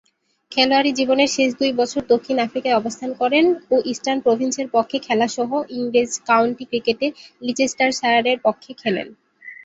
[0.51, 6.11] খেলোয়াড়ী জীবনের শেষ দুই বছর দক্ষিণ আফ্রিকায় অবস্থান করেন ও ইস্টার্ন প্রভিন্সের পক্ষে খেলাসহ ইংরেজ
[6.29, 7.07] কাউন্টি ক্রিকেটে
[7.41, 9.07] লিচেস্টারশায়ারের পক্ষে খেলেন।